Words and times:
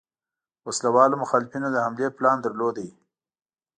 وسله 0.67 0.89
والو 0.95 1.15
مخالفینو 1.23 1.67
د 1.71 1.77
حملې 1.85 2.07
پلان 2.17 2.37
درلود. 2.41 2.77